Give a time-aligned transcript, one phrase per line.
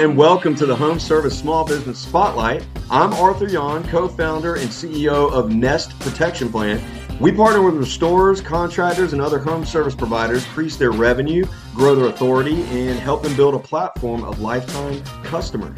[0.00, 2.66] and welcome to the Home Service Small Business Spotlight.
[2.90, 6.82] I'm Arthur Yon, co founder and CEO of Nest Protection Plan.
[7.20, 11.44] We partner with restorers, contractors, and other home service providers, increase their revenue,
[11.74, 15.76] grow their authority, and help them build a platform of lifetime customers.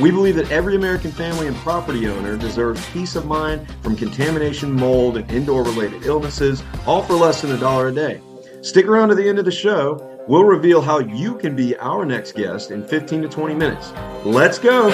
[0.00, 4.70] We believe that every American family and property owner deserves peace of mind from contamination,
[4.70, 8.20] mold, and indoor related illnesses, all for less than a dollar a day.
[8.62, 10.13] Stick around to the end of the show.
[10.26, 13.92] We'll reveal how you can be our next guest in 15 to 20 minutes.
[14.24, 14.88] Let's go.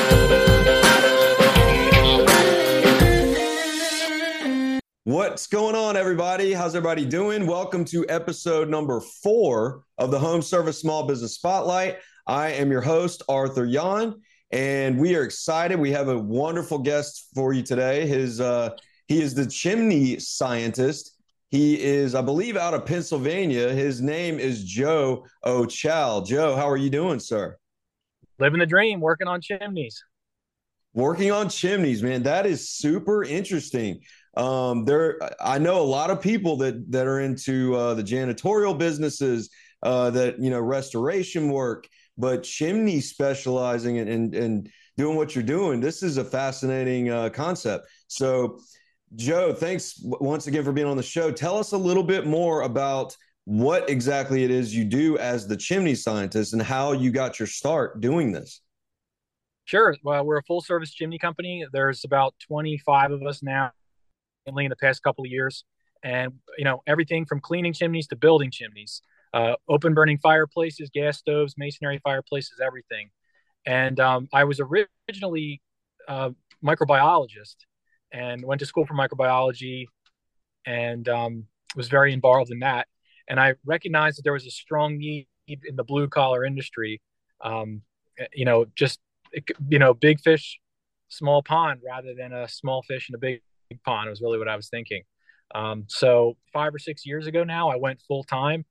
[5.04, 6.52] What's going on, everybody?
[6.52, 7.46] How's everybody doing?
[7.46, 11.98] Welcome to episode number four of the Home Service Small Business Spotlight.
[12.26, 14.20] I am your host, Arthur Yon.
[14.50, 15.78] And we are excited.
[15.78, 18.04] We have a wonderful guest for you today.
[18.08, 18.70] His uh,
[19.06, 21.19] he is the chimney scientist.
[21.50, 23.70] He is, I believe, out of Pennsylvania.
[23.70, 26.24] His name is Joe Ochal.
[26.26, 27.56] Joe, how are you doing, sir?
[28.38, 30.02] Living the dream, working on chimneys.
[30.94, 32.22] Working on chimneys, man.
[32.22, 34.00] That is super interesting.
[34.36, 38.78] Um, there, I know a lot of people that that are into uh, the janitorial
[38.78, 39.50] businesses,
[39.82, 41.88] uh, that you know, restoration work
[42.20, 47.30] but chimney specializing and, and, and doing what you're doing, this is a fascinating uh,
[47.30, 47.86] concept.
[48.08, 48.60] So,
[49.16, 51.30] Joe, thanks once again for being on the show.
[51.32, 55.56] Tell us a little bit more about what exactly it is you do as the
[55.56, 58.60] chimney scientist and how you got your start doing this.
[59.64, 59.96] Sure.
[60.04, 61.66] Well, we're a full service chimney company.
[61.72, 63.72] There's about 25 of us now,
[64.46, 65.64] mainly in the past couple of years.
[66.02, 71.18] And, you know, everything from cleaning chimneys to building chimneys uh, open burning fireplaces, gas
[71.18, 73.10] stoves, masonry fireplaces, everything.
[73.66, 75.60] And um, I was originally
[76.08, 76.32] a
[76.64, 77.56] microbiologist
[78.12, 79.86] and went to school for microbiology
[80.66, 81.44] and um,
[81.76, 82.86] was very involved in that.
[83.28, 87.00] And I recognized that there was a strong need in the blue collar industry.
[87.42, 87.82] Um,
[88.34, 88.98] you know, just
[89.68, 90.58] you know, big fish,
[91.08, 94.10] small pond, rather than a small fish in a big, big pond.
[94.10, 95.02] Was really what I was thinking.
[95.54, 98.64] Um, so five or six years ago now, I went full time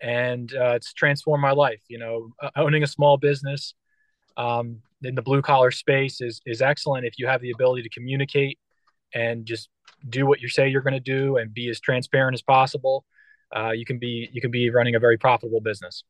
[0.00, 1.80] and uh, it's transformed my life.
[1.88, 3.74] You know, owning a small business
[4.36, 7.88] um, in the blue collar space is is excellent if you have the ability to
[7.88, 8.58] communicate
[9.14, 9.68] and just
[10.08, 13.04] do what you say you're going to do and be as transparent as possible.
[13.54, 16.04] Uh, you can be you can be running a very profitable business.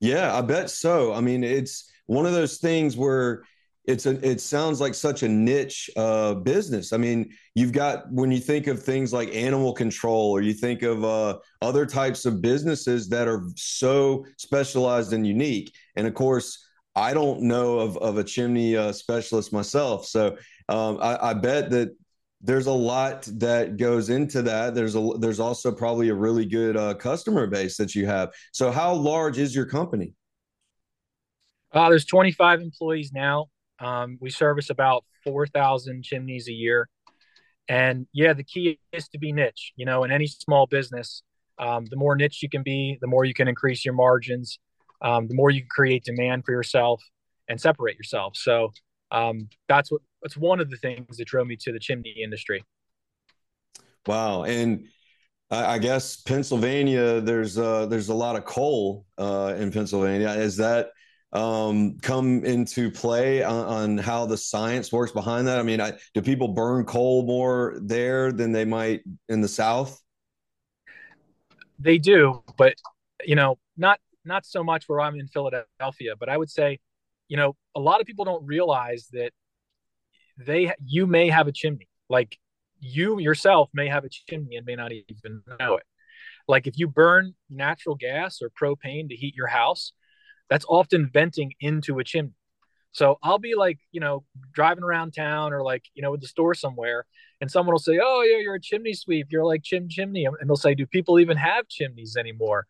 [0.00, 1.12] Yeah, I bet so.
[1.12, 3.44] I mean, it's one of those things where
[3.84, 6.92] it's a it sounds like such a niche uh, business.
[6.92, 10.82] I mean, you've got when you think of things like animal control, or you think
[10.82, 15.74] of uh, other types of businesses that are so specialized and unique.
[15.96, 20.36] And of course, I don't know of of a chimney uh, specialist myself, so
[20.68, 21.96] um, I, I bet that
[22.40, 24.74] there's a lot that goes into that.
[24.74, 28.32] There's a there's also probably a really good uh, customer base that you have.
[28.52, 30.14] So, how large is your company?
[31.72, 33.46] Uh, there's 25 employees now.
[33.78, 36.88] Um, we service about 4,000 chimneys a year.
[37.68, 39.72] And yeah, the key is to be niche.
[39.76, 41.22] You know, in any small business,
[41.58, 44.58] um, the more niche you can be, the more you can increase your margins,
[45.00, 47.02] um, the more you can create demand for yourself
[47.48, 48.36] and separate yourself.
[48.36, 48.72] So
[49.12, 52.64] um, that's what that's one of the things that drove me to the chimney industry.
[54.06, 54.86] Wow, and
[55.50, 60.30] I, I guess Pennsylvania, there's uh, there's a lot of coal uh, in Pennsylvania.
[60.30, 60.88] Is that
[61.32, 65.58] um, come into play on, on, how the science works behind that?
[65.58, 69.98] I mean, I, do people burn coal more there than they might in the South?
[71.78, 72.74] They do, but
[73.24, 76.14] you know, not not so much where I'm in Philadelphia.
[76.18, 76.80] But I would say,
[77.32, 79.32] you know, a lot of people don't realize that
[80.36, 82.38] they you may have a chimney, like
[82.78, 85.84] you yourself may have a chimney and may not even know it.
[86.46, 89.94] Like if you burn natural gas or propane to heat your house,
[90.50, 92.34] that's often venting into a chimney.
[92.92, 96.26] So I'll be like, you know, driving around town or like, you know, at the
[96.26, 97.06] store somewhere,
[97.40, 99.28] and someone will say, "Oh, yeah, you're a chimney sweep.
[99.30, 102.66] You're like chim chimney," and they'll say, "Do people even have chimneys anymore?"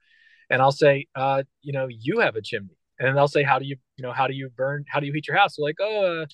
[0.50, 3.64] And I'll say, uh, "You know, you have a chimney." And they'll say, "How do
[3.64, 4.84] you, you know, how do you burn?
[4.88, 6.26] How do you heat your house?" They're like, "Oh, uh,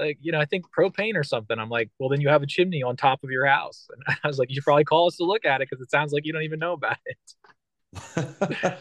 [0.00, 2.46] like you know, I think propane or something." I'm like, "Well, then you have a
[2.46, 5.16] chimney on top of your house." And I was like, "You should probably call us
[5.16, 7.18] to look at it because it sounds like you don't even know about it."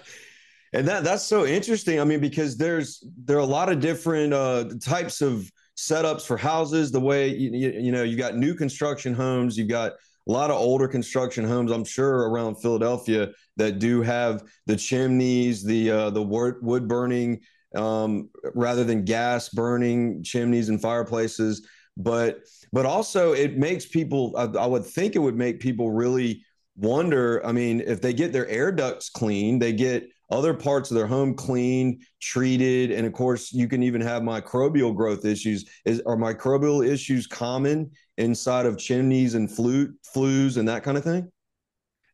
[0.73, 4.31] and that that's so interesting i mean because there's there are a lot of different
[4.31, 9.13] uh, types of setups for houses the way you, you know you got new construction
[9.13, 9.93] homes you've got
[10.27, 15.63] a lot of older construction homes i'm sure around philadelphia that do have the chimneys
[15.63, 17.39] the uh, the wood burning
[17.75, 21.67] um, rather than gas burning chimneys and fireplaces.
[21.97, 26.45] But but also it makes people I, I would think it would make people really
[26.75, 30.95] wonder i mean if they get their air ducts clean they get other parts of
[30.95, 35.65] their home cleaned treated and of course you can even have microbial growth issues.
[35.85, 41.03] Is are microbial issues common inside of chimneys and flute flues and that kind of
[41.03, 41.31] thing?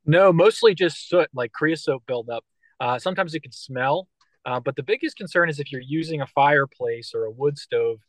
[0.05, 2.45] No mostly just soot like creosote buildup.
[2.79, 4.07] Uh, sometimes it can smell
[4.45, 7.99] uh, but the biggest concern is if you're using a fireplace or a wood stove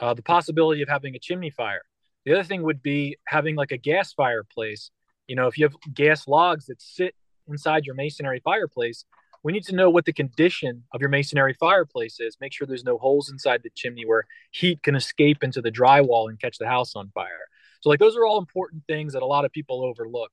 [0.00, 1.82] uh, the possibility of having a chimney fire
[2.24, 4.90] the other thing would be having like a gas fireplace
[5.32, 7.14] you know, if you have gas logs that sit
[7.48, 9.04] inside your masonry fireplace,
[9.42, 12.36] we need to know what the condition of your masonry fireplace is.
[12.40, 16.28] Make sure there's no holes inside the chimney where heat can escape into the drywall
[16.28, 17.48] and catch the house on fire.
[17.80, 20.30] So, like, those are all important things that a lot of people overlook.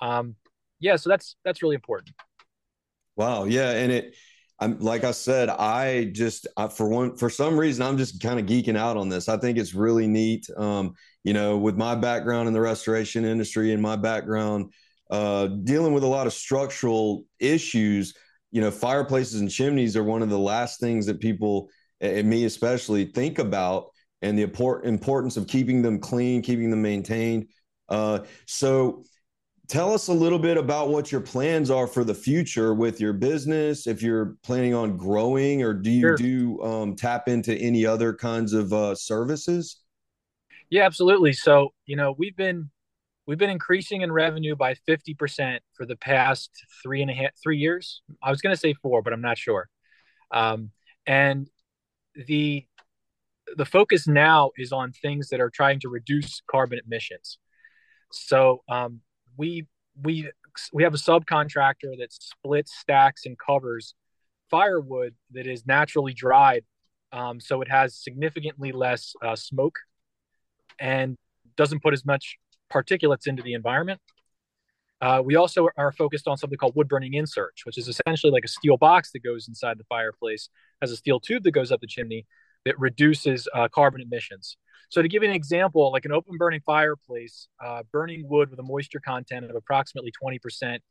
[0.00, 0.36] Um,
[0.78, 2.14] yeah, so that's that's really important.
[3.16, 4.14] Wow, yeah, and it
[4.60, 8.38] I'm like I said, I just I, for one for some reason I'm just kind
[8.38, 9.28] of geeking out on this.
[9.28, 10.46] I think it's really neat.
[10.56, 14.72] Um, you know, with my background in the restoration industry and my background
[15.10, 18.14] uh, dealing with a lot of structural issues,
[18.52, 21.68] you know, fireplaces and chimneys are one of the last things that people,
[22.00, 23.86] and me especially, think about,
[24.22, 27.48] and the importance of keeping them clean, keeping them maintained.
[27.88, 29.04] Uh, so
[29.70, 33.12] tell us a little bit about what your plans are for the future with your
[33.12, 36.16] business if you're planning on growing or do you sure.
[36.16, 39.80] do um, tap into any other kinds of uh, services?
[40.70, 41.32] Yeah absolutely.
[41.32, 42.70] So you know we've been
[43.26, 46.50] we've been increasing in revenue by 50% for the past
[46.82, 48.02] three and a half three years.
[48.20, 49.68] I was going to say four but i'm not sure.
[50.32, 50.72] Um,
[51.06, 51.48] and
[52.14, 52.66] the
[53.56, 57.38] the focus now is on things that are trying to reduce carbon emissions.
[58.12, 59.00] So um,
[59.36, 59.66] we
[60.02, 60.30] we
[60.72, 63.94] we have a subcontractor that splits, stacks, and covers
[64.50, 66.64] firewood that is naturally dried,
[67.12, 69.78] um, so it has significantly less uh, smoke
[70.78, 71.16] and
[71.56, 72.36] doesn't put as much
[72.72, 74.00] particulates into the environment.
[75.00, 78.44] Uh, we also are focused on something called wood burning inserts, which is essentially like
[78.44, 80.50] a steel box that goes inside the fireplace,
[80.82, 82.26] has a steel tube that goes up the chimney
[82.66, 84.56] that reduces uh, carbon emissions.
[84.90, 88.58] So to give you an example, like an open burning fireplace, uh, burning wood with
[88.58, 90.82] a moisture content of approximately 20%,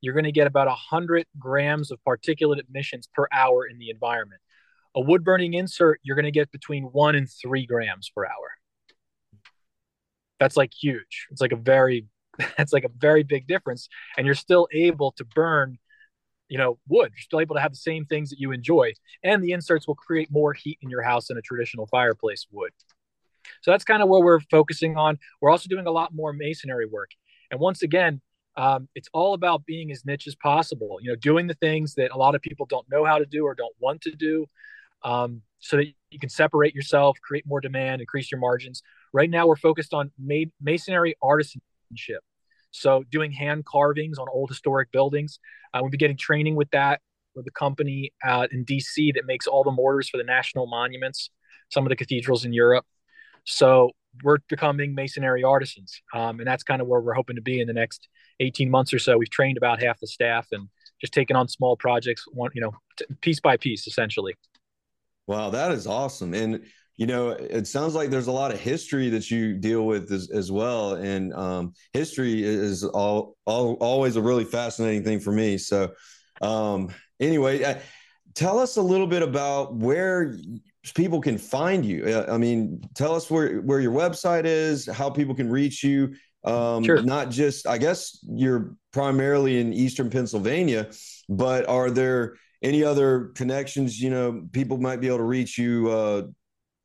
[0.00, 4.40] you're going to get about 100 grams of particulate emissions per hour in the environment.
[4.94, 8.52] A wood burning insert, you're going to get between one and three grams per hour.
[10.38, 11.26] That's like huge.
[11.32, 12.06] It's like a very,
[12.56, 13.88] that's like a very big difference.
[14.16, 15.78] And you're still able to burn,
[16.48, 17.10] you know, wood.
[17.12, 18.92] You're still able to have the same things that you enjoy.
[19.24, 22.70] And the inserts will create more heat in your house than a traditional fireplace would.
[23.62, 25.18] So that's kind of where we're focusing on.
[25.40, 27.10] We're also doing a lot more masonry work.
[27.50, 28.20] And once again,
[28.56, 32.10] um, it's all about being as niche as possible, you know, doing the things that
[32.10, 34.46] a lot of people don't know how to do or don't want to do
[35.04, 38.82] um, so that you can separate yourself, create more demand, increase your margins.
[39.12, 42.20] Right now, we're focused on ma- masonry artisanship.
[42.70, 45.38] So, doing hand carvings on old historic buildings.
[45.72, 47.00] Uh, we'll be getting training with that
[47.34, 48.12] with the company
[48.50, 51.30] in DC that makes all the mortars for the national monuments,
[51.70, 52.84] some of the cathedrals in Europe.
[53.44, 53.90] So
[54.22, 57.66] we're becoming masonry artisans, um, and that's kind of where we're hoping to be in
[57.66, 58.08] the next
[58.40, 59.16] 18 months or so.
[59.18, 60.68] We've trained about half the staff and
[61.00, 64.34] just taken on small projects, one you know, t- piece by piece, essentially.
[65.26, 66.64] Wow, that is awesome, and
[66.96, 70.30] you know, it sounds like there's a lot of history that you deal with as,
[70.30, 75.58] as well, and um, history is all, all always a really fascinating thing for me.
[75.58, 75.92] So,
[76.40, 76.88] um,
[77.20, 77.64] anyway.
[77.64, 77.80] I,
[78.34, 80.38] tell us a little bit about where
[80.94, 82.04] people can find you.
[82.04, 86.14] Uh, I mean, tell us where where your website is, how people can reach you.
[86.44, 87.02] Um, sure.
[87.02, 90.88] Not just, I guess you're primarily in Eastern Pennsylvania,
[91.28, 94.00] but are there any other connections?
[94.00, 96.22] You know, people might be able to reach you uh,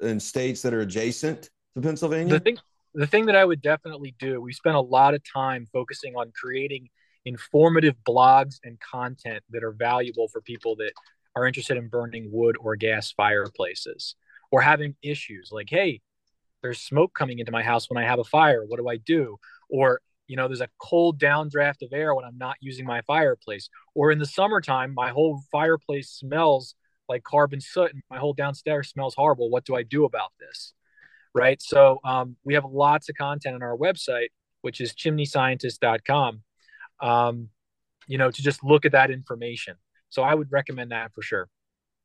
[0.02, 2.34] in states that are adjacent to Pennsylvania.
[2.34, 2.58] The thing,
[2.96, 6.32] the thing that I would definitely do, we spent a lot of time focusing on
[6.40, 6.90] creating
[7.26, 10.92] informative blogs and content that are valuable for people that
[11.36, 14.16] are interested in burning wood or gas fireplaces
[14.52, 16.02] or having issues like, hey,
[16.62, 18.64] there's smoke coming into my house when I have a fire.
[18.66, 19.38] What do I do?
[19.70, 23.70] Or, you know, there's a cold downdraft of air when I'm not using my fireplace.
[23.96, 26.76] Or in the summertime, my whole fireplace smells
[27.10, 29.50] like carbon soot and my whole downstairs smells horrible.
[29.50, 30.74] What do I do about this?
[31.36, 31.62] Right.
[31.62, 34.30] So um, we have lots of content on our website,
[34.62, 36.44] which is chimneyscientist.com,
[37.02, 37.50] um,
[38.08, 39.76] you know, to just look at that information.
[40.14, 41.50] So I would recommend that for sure.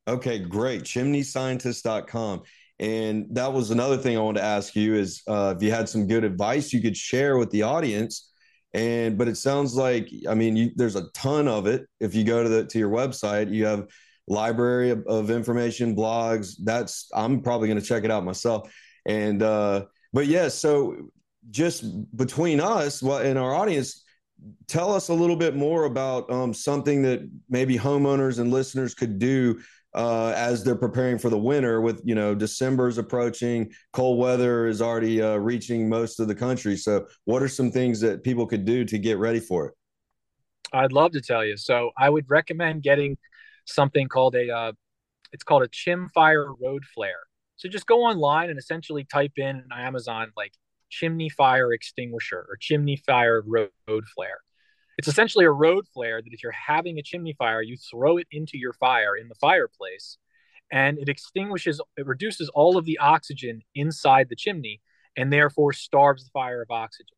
[0.07, 0.81] Okay, great.
[0.81, 2.41] Chimneyscientist.com.
[2.79, 5.87] And that was another thing I wanted to ask you is uh, if you had
[5.87, 8.31] some good advice you could share with the audience.
[8.73, 11.85] And but it sounds like I mean you, there's a ton of it.
[11.99, 13.87] If you go to the to your website, you have
[14.27, 16.55] library of, of information, blogs.
[16.63, 18.73] That's I'm probably going to check it out myself.
[19.05, 21.11] And uh, but yeah, so
[21.51, 21.83] just
[22.15, 24.03] between us, well, in our audience,
[24.67, 29.19] tell us a little bit more about um, something that maybe homeowners and listeners could
[29.19, 29.59] do
[29.95, 34.81] uh, as they're preparing for the winter with you know december's approaching cold weather is
[34.81, 36.77] already uh, reaching most of the country.
[36.77, 39.73] So what are some things that people could do to get ready for it?
[40.71, 41.57] I'd love to tell you.
[41.57, 43.17] So i would recommend getting
[43.65, 44.71] something called a uh,
[45.31, 47.21] it's called a Chimfex road flare.
[47.55, 50.53] So just go online and essentially type in on amazon like
[50.89, 54.39] chimney fire extinguisher or chimney fire road, road flare
[54.99, 58.27] it's essentially a road flare that if you're having a chimney fire, you throw it
[58.31, 60.17] into your fire in the fireplace
[60.73, 64.81] and it extinguishes, it reduces all of the oxygen inside the chimney
[65.15, 67.15] and therefore starves the fire of oxygen.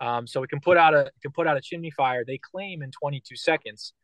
[0.00, 2.24] Um, so it can put out a it can put out a chimney fire.
[2.24, 3.94] They claim in 22 seconds,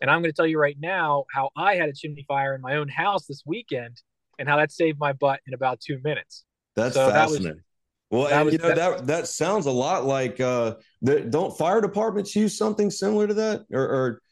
[0.00, 2.60] and I'm going to tell you right now how I had a chimney fire in
[2.60, 4.00] my own house this weekend,
[4.38, 6.44] and how that saved my butt in about two minutes.
[6.76, 7.44] That's so fascinating.
[7.44, 7.62] That was,
[8.10, 12.36] well, and you know that that sounds a lot like uh, the, don't fire departments
[12.36, 14.22] use something similar to that, or, or,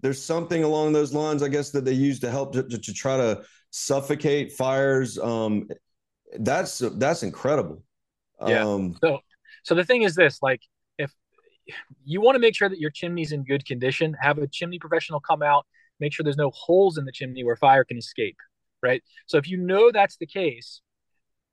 [0.00, 2.94] there's something along those lines, I guess, that they use to help to, to, to
[2.94, 5.18] try to suffocate fires.
[5.18, 5.68] Um,
[6.38, 7.82] that's that's incredible.
[8.46, 8.64] Yeah.
[8.64, 9.18] Um, so
[9.64, 10.62] so the thing is this, like,
[10.98, 11.12] if
[12.04, 15.20] you want to make sure that your chimney's in good condition, have a chimney professional
[15.20, 15.66] come out,
[16.00, 18.36] make sure there's no holes in the chimney where fire can escape.
[18.82, 19.02] Right.
[19.26, 20.80] So if you know that's the case,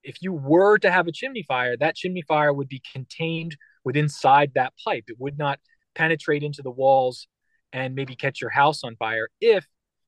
[0.06, 4.06] if you were to have a chimney fire, that chimney fire would be contained within
[4.06, 5.06] inside that pipe.
[5.08, 5.60] It would not
[5.96, 7.28] penetrate into the walls
[7.74, 9.66] and maybe catch your house on fire if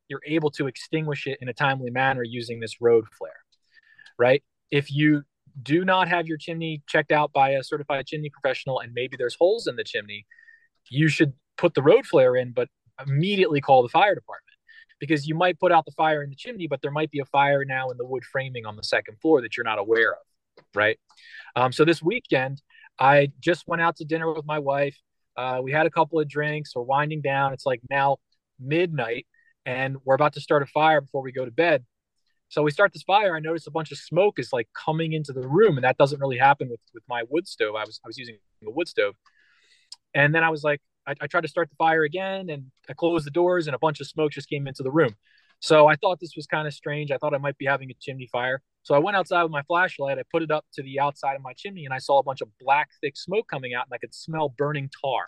[0.07, 3.41] you're able to extinguish it in a timely manner using this road flare,
[4.17, 4.43] right?
[4.71, 5.23] If you
[5.61, 9.35] do not have your chimney checked out by a certified chimney professional and maybe there's
[9.35, 10.25] holes in the chimney,
[10.89, 12.69] you should put the road flare in, but
[13.05, 14.46] immediately call the fire department
[14.99, 17.25] because you might put out the fire in the chimney, but there might be a
[17.25, 20.63] fire now in the wood framing on the second floor that you're not aware of,
[20.73, 20.99] right?
[21.55, 22.61] Um, so this weekend,
[22.99, 24.97] I just went out to dinner with my wife.
[25.35, 26.75] Uh, we had a couple of drinks.
[26.75, 27.53] We're winding down.
[27.53, 28.17] It's like now
[28.59, 29.27] midnight,
[29.65, 31.85] and we're about to start a fire before we go to bed.
[32.49, 33.35] So we start this fire.
[33.35, 36.19] I notice a bunch of smoke is like coming into the room, and that doesn't
[36.19, 37.75] really happen with with my wood stove.
[37.75, 39.15] I was I was using a wood stove,
[40.13, 42.93] and then I was like, I, I tried to start the fire again and I
[42.93, 45.15] closed the doors and a bunch of smoke just came into the room.
[45.59, 47.11] So I thought this was kind of strange.
[47.11, 48.61] I thought I might be having a chimney fire.
[48.83, 50.19] So I went outside with my flashlight.
[50.19, 52.41] I put it up to the outside of my chimney and I saw a bunch
[52.41, 55.27] of black, thick smoke coming out and I could smell burning tar.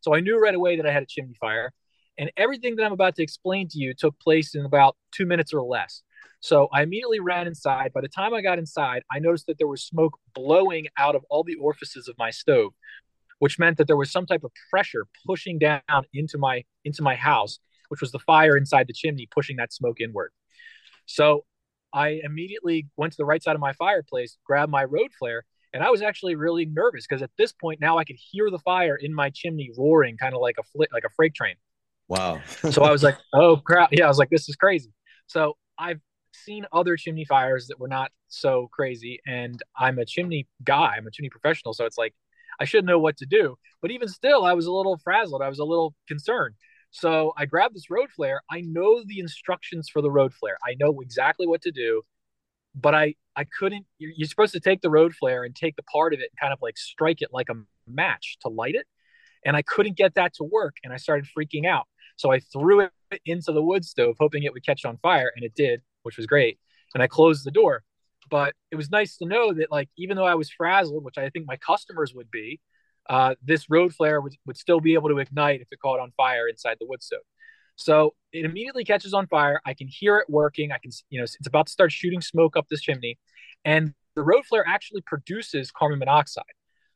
[0.00, 1.72] So I knew right away that I had a chimney fire.
[2.16, 5.52] And everything that I'm about to explain to you took place in about two minutes
[5.52, 6.02] or less.
[6.40, 7.92] So I immediately ran inside.
[7.92, 11.24] By the time I got inside, I noticed that there was smoke blowing out of
[11.30, 12.72] all the orifices of my stove,
[13.38, 17.14] which meant that there was some type of pressure pushing down into my into my
[17.14, 20.30] house, which was the fire inside the chimney pushing that smoke inward.
[21.06, 21.44] So
[21.92, 25.82] I immediately went to the right side of my fireplace, grabbed my road flare, and
[25.82, 28.96] I was actually really nervous because at this point now I could hear the fire
[28.96, 31.56] in my chimney roaring, kind of like a fl- like a freight train.
[32.08, 32.40] Wow.
[32.70, 33.90] so I was like, oh crap.
[33.92, 34.92] Yeah, I was like, this is crazy.
[35.26, 36.00] So I've
[36.32, 39.20] seen other chimney fires that were not so crazy.
[39.26, 41.74] And I'm a chimney guy, I'm a chimney professional.
[41.74, 42.14] So it's like
[42.60, 43.56] I should know what to do.
[43.82, 45.42] But even still, I was a little frazzled.
[45.42, 46.54] I was a little concerned.
[46.90, 48.40] So I grabbed this road flare.
[48.50, 50.56] I know the instructions for the road flare.
[50.64, 52.02] I know exactly what to do,
[52.74, 53.86] but I I couldn't.
[53.98, 56.40] You're, you're supposed to take the road flare and take the part of it and
[56.40, 57.54] kind of like strike it like a
[57.88, 58.86] match to light it,
[59.44, 60.76] and I couldn't get that to work.
[60.84, 61.88] And I started freaking out.
[62.16, 62.92] So I threw it
[63.26, 66.26] into the wood stove, hoping it would catch on fire, and it did, which was
[66.26, 66.60] great.
[66.94, 67.82] And I closed the door
[68.30, 71.30] but it was nice to know that like even though I was frazzled, which I
[71.30, 72.60] think my customers would be,
[73.08, 76.12] uh, this road flare would, would still be able to ignite if it caught on
[76.16, 77.20] fire inside the wood stove.
[77.76, 79.60] So it immediately catches on fire.
[79.66, 80.72] I can hear it working.
[80.72, 83.18] I can, you know, it's about to start shooting smoke up this chimney,
[83.64, 86.44] and the road flare actually produces carbon monoxide.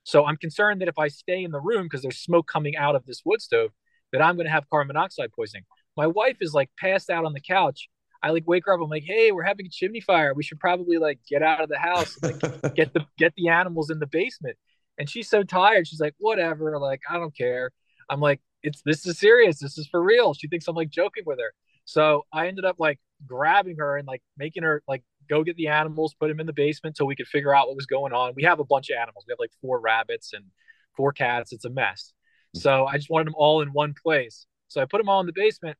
[0.05, 2.95] So I'm concerned that if I stay in the room because there's smoke coming out
[2.95, 3.71] of this wood stove,
[4.13, 5.65] that I'm going to have carbon monoxide poisoning.
[5.97, 7.89] My wife is like passed out on the couch
[8.23, 8.81] I like wake her up.
[8.83, 10.35] I'm like, hey, we're having a chimney fire.
[10.35, 13.49] We should probably like get out of the house, and, like get the get the
[13.49, 14.57] animals in the basement.
[14.99, 15.87] And she's so tired.
[15.87, 16.79] She's like, whatever.
[16.79, 17.71] Like I don't care.
[18.11, 19.61] I'm like, it's this is serious.
[19.61, 20.35] This is for real.
[20.35, 21.53] She thinks I'm like joking with her.
[21.85, 25.69] So I ended up like grabbing her and like making her like go get the
[25.69, 28.33] animals, put them in the basement so we could figure out what was going on.
[28.35, 29.25] We have a bunch of animals.
[29.27, 30.45] We have like four rabbits and
[30.97, 31.53] four cats.
[31.53, 32.13] It's a mess.
[32.57, 32.61] Mm.
[32.61, 34.47] So I just wanted them all in one place.
[34.69, 35.77] So I put them all in the basement.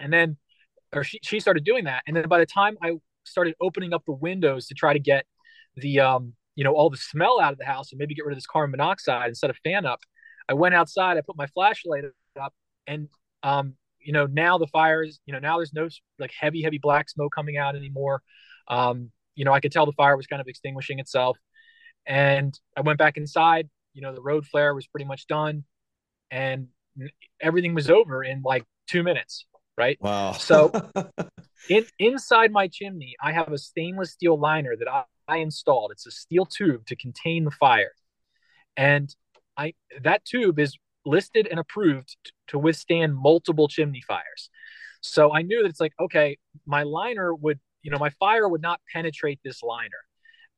[0.00, 0.36] And then
[0.94, 2.02] or she, she started doing that.
[2.06, 2.92] And then by the time I
[3.24, 5.26] started opening up the windows to try to get
[5.76, 8.32] the, um, you know, all the smell out of the house and maybe get rid
[8.32, 10.00] of this carbon monoxide set a fan up,
[10.48, 12.04] I went outside, I put my flashlight
[12.40, 12.54] up
[12.86, 13.08] and,
[13.42, 17.08] um, you know, now the fires, you know, now there's no like heavy, heavy black
[17.08, 18.22] smoke coming out anymore.
[18.68, 21.38] Um, you know, I could tell the fire was kind of extinguishing itself.
[22.06, 25.64] And I went back inside, you know, the road flare was pretty much done.
[26.30, 26.68] and
[27.40, 29.46] everything was over in like two minutes.
[29.76, 29.98] Right.
[30.00, 30.32] Wow.
[30.32, 30.72] so
[31.68, 35.90] in inside my chimney, I have a stainless steel liner that I, I installed.
[35.92, 37.92] It's a steel tube to contain the fire,
[38.76, 39.14] and
[39.56, 44.50] I that tube is listed and approved t- to withstand multiple chimney fires.
[45.00, 48.62] So I knew that it's like, okay, my liner would, you know, my fire would
[48.62, 49.90] not penetrate this liner.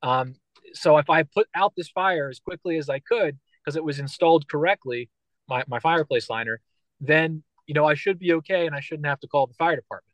[0.03, 0.37] Um,
[0.73, 3.99] so if I put out this fire as quickly as I could, because it was
[3.99, 5.11] installed correctly,
[5.49, 6.61] my, my fireplace liner,
[7.01, 9.77] then, you know, I should be okay and I shouldn't have to call the fire
[9.77, 10.13] department.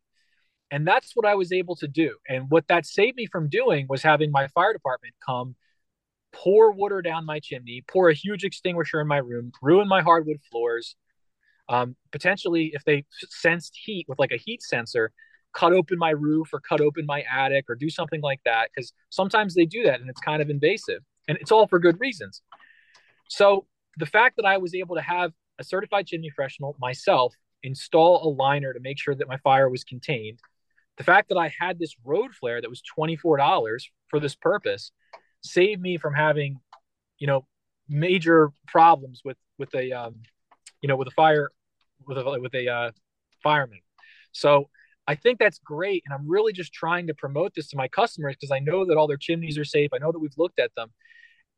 [0.70, 2.16] And that's what I was able to do.
[2.28, 5.54] And what that saved me from doing was having my fire department come
[6.32, 10.38] pour water down my chimney, pour a huge extinguisher in my room, ruin my hardwood
[10.50, 10.96] floors.
[11.68, 15.12] Um, potentially, if they sensed heat with like a heat sensor,
[15.52, 18.70] cut open my roof or cut open my attic or do something like that.
[18.74, 22.00] Because sometimes they do that and it's kind of invasive and it's all for good
[22.00, 22.40] reasons.
[23.28, 23.66] So
[23.98, 28.30] the fact that I was able to have a certified chimney professional myself install a
[28.30, 30.40] liner to make sure that my fire was contained,
[30.98, 34.92] the fact that I had this road flare that was $24 for this purpose
[35.42, 36.58] saved me from having,
[37.18, 37.46] you know,
[37.88, 40.16] major problems with with a um,
[40.80, 41.50] you know with a fire
[42.06, 42.90] with a with a uh,
[43.42, 43.80] fireman.
[44.32, 44.68] So
[45.06, 48.36] I think that's great, and I'm really just trying to promote this to my customers
[48.38, 49.90] because I know that all their chimneys are safe.
[49.92, 50.90] I know that we've looked at them,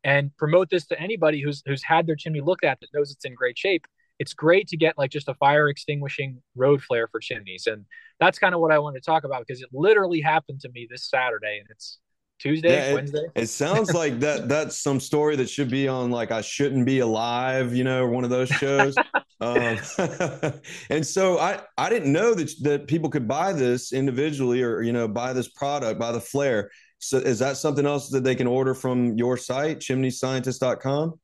[0.04, 3.24] and promote this to anybody who's who's had their chimney looked at that knows it's
[3.24, 3.86] in great shape.
[4.18, 7.84] It's great to get like just a fire extinguishing road flare for chimneys, and
[8.20, 10.86] that's kind of what I want to talk about because it literally happened to me
[10.88, 11.98] this Saturday, and it's
[12.38, 13.26] Tuesday, yeah, it, Wednesday.
[13.34, 16.98] It sounds like that that's some story that should be on like I shouldn't be
[16.98, 18.94] alive, you know, one of those shows.
[19.40, 19.78] um,
[20.90, 24.92] and so I I didn't know that that people could buy this individually or you
[24.92, 26.70] know buy this product, buy the flare.
[27.04, 31.14] So is that something else that they can order from your site, chimneyscientist.com?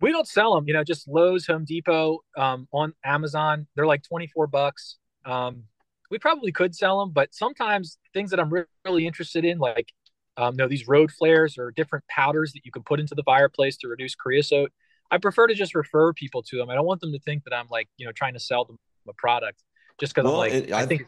[0.00, 3.66] We don't sell them, you know, just Lowe's, Home Depot, um, on Amazon.
[3.74, 4.98] They're like 24 bucks.
[5.24, 5.62] Um,
[6.10, 9.88] we probably could sell them, but sometimes things that I'm re- really interested in, like
[10.36, 13.22] um, you know, these road flares or different powders that you can put into the
[13.22, 14.72] fireplace to reduce creosote.
[15.10, 16.70] I prefer to just refer people to them.
[16.70, 18.76] I don't want them to think that I'm like, you know, trying to sell them
[19.08, 19.62] a product
[19.98, 21.06] just because well, I'm like, it, I, I, think.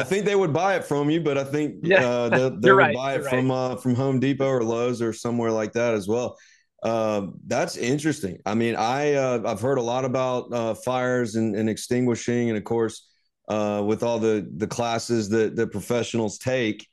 [0.00, 2.04] I think they would buy it from you, but I think yeah.
[2.04, 3.56] uh, they, they would right, buy it from right.
[3.56, 6.36] uh, from Home Depot or Lowe's or somewhere like that as well.
[6.82, 8.38] Uh, that's interesting.
[8.46, 12.58] I mean, I uh, I've heard a lot about uh, fires and, and, extinguishing, and
[12.58, 13.08] of course,
[13.48, 16.86] uh, with all the the classes that that professionals take,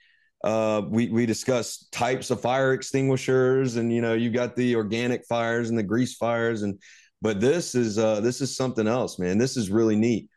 [0.43, 5.25] uh, we we discussed types of fire extinguishers, and you know, you got the organic
[5.25, 6.79] fires and the grease fires, and
[7.21, 9.37] but this is uh, this is something else, man.
[9.37, 10.27] This is really neat.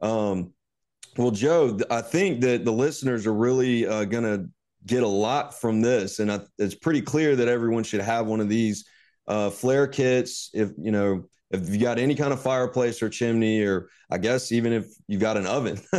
[0.00, 0.52] Um,
[1.16, 4.48] well, Joe, I think that the listeners are really uh, going to
[4.86, 8.40] get a lot from this, and I, it's pretty clear that everyone should have one
[8.40, 8.84] of these
[9.26, 10.50] uh, flare kits.
[10.52, 14.52] If you know, if you got any kind of fireplace or chimney, or I guess
[14.52, 15.80] even if you've got an oven,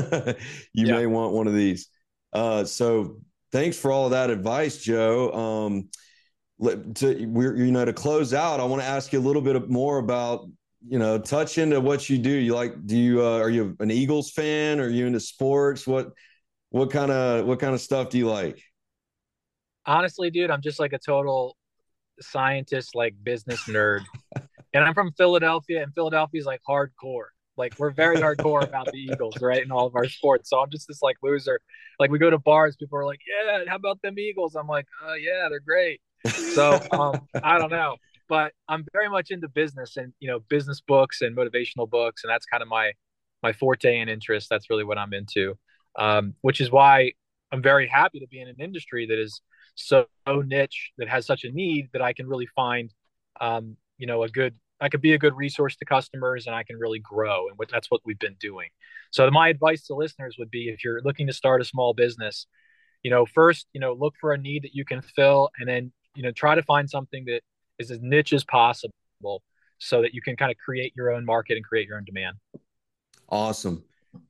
[0.73, 0.95] you yeah.
[0.97, 1.87] may want one of these.
[2.33, 3.19] Uh, so
[3.51, 5.31] thanks for all of that advice, Joe.
[5.31, 5.89] Um,
[6.95, 9.69] to we're you know to close out, I want to ask you a little bit
[9.69, 10.47] more about
[10.87, 12.29] you know touch into what you do.
[12.29, 12.85] You like?
[12.85, 14.79] Do you uh, are you an Eagles fan?
[14.79, 15.87] Are you into sports?
[15.87, 16.11] What
[16.69, 18.61] what kind of what kind of stuff do you like?
[19.85, 21.55] Honestly, dude, I'm just like a total
[22.19, 24.01] scientist, like business nerd.
[24.73, 27.27] and I'm from Philadelphia, and Philadelphia is like hardcore.
[27.57, 29.63] Like we're very hardcore about the Eagles, right?
[29.63, 30.49] In all of our sports.
[30.49, 31.59] So I'm just this like loser.
[31.99, 34.85] Like we go to bars, people are like, "Yeah, how about them Eagles?" I'm like,
[35.03, 37.95] "Oh yeah, they're great." So um, I don't know,
[38.27, 42.31] but I'm very much into business and you know business books and motivational books, and
[42.31, 42.93] that's kind of my
[43.43, 44.47] my forte and interest.
[44.49, 45.57] That's really what I'm into,
[45.97, 47.11] um, which is why
[47.51, 49.41] I'm very happy to be in an industry that is
[49.75, 52.93] so niche that has such a need that I can really find,
[53.39, 56.63] um, you know, a good I could be a good resource to customers and I
[56.63, 57.47] can really grow.
[57.47, 58.69] And what, that's what we've been doing.
[59.11, 62.45] So my advice to listeners would be if you're looking to start a small business,
[63.01, 65.93] you know, first, you know, look for a need that you can fill and then,
[66.13, 67.41] you know, try to find something that
[67.79, 68.91] is as niche as possible
[69.77, 72.37] so that you can kind of create your own market and create your own demand.
[73.29, 73.83] Awesome.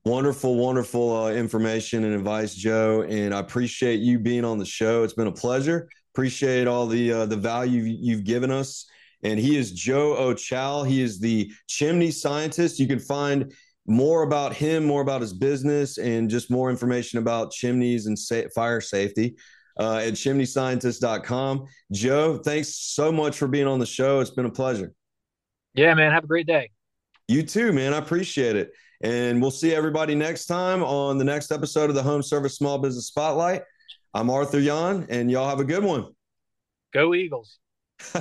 [0.04, 3.04] Wonderful, wonderful uh, information and advice, Joe.
[3.04, 5.04] And I appreciate you being on the show.
[5.04, 5.88] It's been a pleasure.
[6.14, 8.88] Appreciate all the uh, the value you've given us
[9.26, 10.88] and he is Joe Ochal.
[10.88, 12.80] He is the chimney scientist.
[12.80, 13.52] You can find
[13.88, 18.48] more about him, more about his business, and just more information about chimneys and sa-
[18.54, 19.36] fire safety
[19.80, 21.68] uh, at chimneyscientist.com.
[21.92, 24.20] Joe, thanks so much for being on the show.
[24.20, 24.94] It's been a pleasure.
[25.74, 26.12] Yeah, man.
[26.12, 26.72] Have a great day.
[27.28, 27.94] You too, man.
[27.94, 28.72] I appreciate it.
[29.02, 32.78] And we'll see everybody next time on the next episode of the Home Service Small
[32.78, 33.64] Business Spotlight.
[34.14, 36.08] I'm Arthur Yon, and y'all have a good one.
[36.94, 37.60] Go Eagles.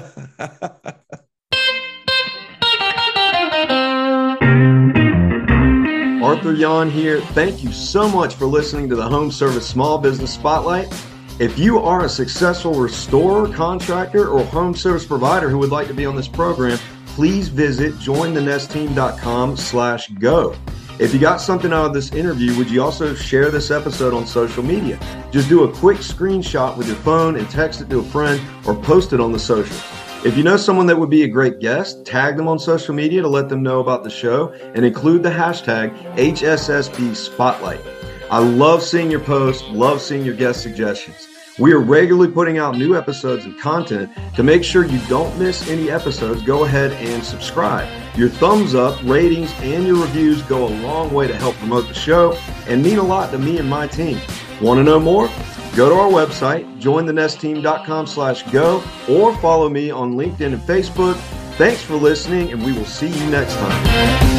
[6.25, 7.21] Arthur Yon here.
[7.21, 10.93] Thank you so much for listening to the Home Service Small Business Spotlight.
[11.40, 15.94] If you are a successful restorer, contractor, or home service provider who would like to
[15.94, 20.55] be on this program, please visit jointhenestteam.com slash go.
[21.01, 24.29] If you got something out of this interview, would you also share this episode on
[24.29, 24.97] social media?
[25.33, 28.77] Just do a quick screenshot with your phone and text it to a friend or
[28.77, 29.83] post it on the socials.
[30.25, 33.23] If you know someone that would be a great guest, tag them on social media
[33.23, 37.81] to let them know about the show and include the hashtag HSSB Spotlight.
[38.35, 41.29] I love seeing your posts, love seeing your guest suggestions.
[41.57, 44.11] We are regularly putting out new episodes and content.
[44.35, 47.88] To make sure you don't miss any episodes, go ahead and subscribe.
[48.16, 51.94] Your thumbs up, ratings, and your reviews go a long way to help promote the
[51.94, 54.18] show and mean a lot to me and my team.
[54.61, 55.29] Want to know more?
[55.77, 61.14] Go to our website, jointhenestteam.com slash go, or follow me on LinkedIn and Facebook.
[61.57, 64.34] Thanks for listening, and we will see you next time.